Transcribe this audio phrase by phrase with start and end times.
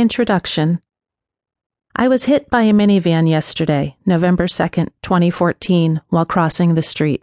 [0.00, 0.80] Introduction
[1.94, 7.22] I was hit by a minivan yesterday, November 2nd, 2014, while crossing the street.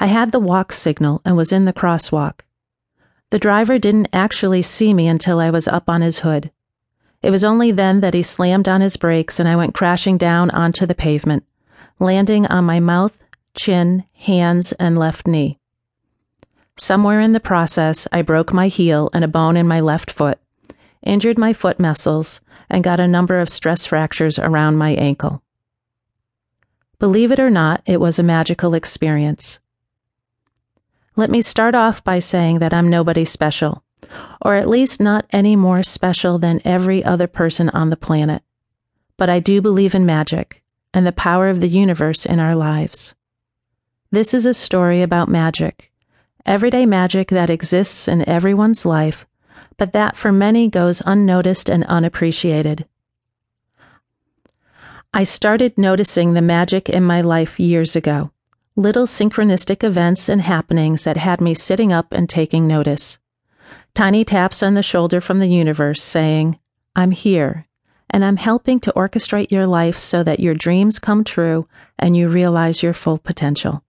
[0.00, 2.40] I had the walk signal and was in the crosswalk.
[3.30, 6.50] The driver didn't actually see me until I was up on his hood.
[7.22, 10.50] It was only then that he slammed on his brakes and I went crashing down
[10.50, 11.44] onto the pavement,
[12.00, 13.16] landing on my mouth,
[13.54, 15.60] chin, hands, and left knee.
[16.76, 20.40] Somewhere in the process, I broke my heel and a bone in my left foot
[21.02, 25.42] injured my foot muscles, and got a number of stress fractures around my ankle.
[26.98, 29.58] Believe it or not, it was a magical experience.
[31.14, 33.82] Let me start off by saying that I'm nobody special,
[34.42, 38.42] or at least not any more special than every other person on the planet.
[39.16, 40.62] But I do believe in magic
[40.94, 43.14] and the power of the universe in our lives.
[44.10, 45.92] This is a story about magic,
[46.46, 49.26] everyday magic that exists in everyone's life
[49.76, 52.86] but that for many goes unnoticed and unappreciated.
[55.14, 58.30] I started noticing the magic in my life years ago,
[58.76, 63.18] little synchronistic events and happenings that had me sitting up and taking notice.
[63.94, 66.58] Tiny taps on the shoulder from the universe saying,
[66.94, 67.66] I'm here,
[68.10, 71.66] and I'm helping to orchestrate your life so that your dreams come true
[71.98, 73.82] and you realize your full potential.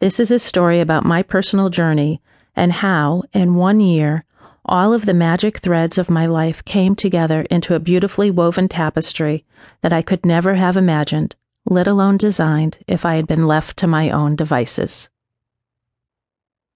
[0.00, 2.20] This is a story about my personal journey
[2.54, 4.24] and how, in one year,
[4.68, 9.44] all of the magic threads of my life came together into a beautifully woven tapestry
[9.80, 13.86] that I could never have imagined, let alone designed, if I had been left to
[13.86, 15.08] my own devices.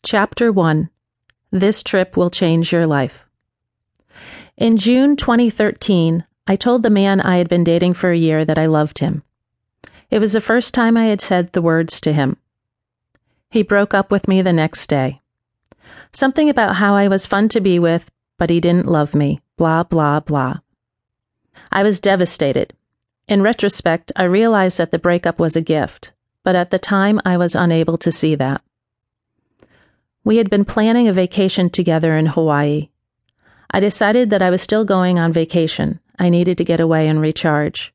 [0.02, 0.90] Chapter 1
[1.50, 3.24] This Trip Will Change Your Life.
[4.56, 8.58] In June 2013, I told the man I had been dating for a year that
[8.58, 9.22] I loved him.
[10.10, 12.36] It was the first time I had said the words to him.
[13.48, 15.21] He broke up with me the next day.
[16.12, 19.40] Something about how I was fun to be with, but he didn't love me.
[19.56, 20.58] Blah, blah, blah.
[21.70, 22.74] I was devastated.
[23.28, 27.36] In retrospect, I realized that the breakup was a gift, but at the time I
[27.36, 28.62] was unable to see that.
[30.24, 32.90] We had been planning a vacation together in Hawaii.
[33.70, 35.98] I decided that I was still going on vacation.
[36.18, 37.94] I needed to get away and recharge.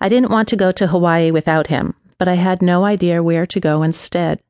[0.00, 3.46] I didn't want to go to Hawaii without him, but I had no idea where
[3.46, 4.40] to go instead.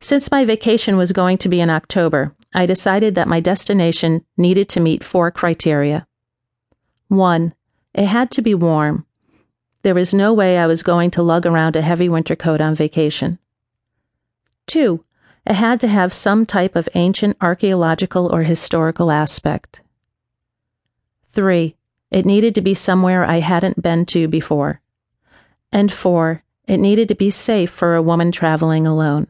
[0.00, 4.68] Since my vacation was going to be in October, I decided that my destination needed
[4.70, 6.06] to meet four criteria.
[7.08, 7.52] One,
[7.94, 9.06] it had to be warm.
[9.82, 12.76] There was no way I was going to lug around a heavy winter coat on
[12.76, 13.38] vacation.
[14.66, 15.04] Two,
[15.44, 19.80] it had to have some type of ancient archaeological or historical aspect.
[21.32, 21.74] Three,
[22.10, 24.80] it needed to be somewhere I hadn't been to before.
[25.72, 29.26] And four, it needed to be safe for a woman traveling alone.